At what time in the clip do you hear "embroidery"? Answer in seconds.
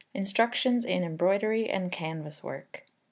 1.03-1.69